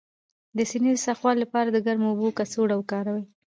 د 0.57 0.59
سینې 0.69 0.91
د 0.95 0.99
سختوالي 1.05 1.39
لپاره 1.43 1.69
د 1.71 1.77
ګرمو 1.85 2.07
اوبو 2.11 2.35
کڅوړه 2.37 2.75
وکاروئ 2.77 3.23